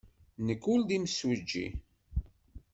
[0.45, 1.67] Nekk ur d imsujji.